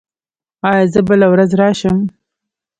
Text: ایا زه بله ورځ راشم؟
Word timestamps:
ایا 0.69 0.83
زه 0.93 0.99
بله 1.09 1.27
ورځ 1.33 1.51
راشم؟ 1.59 1.97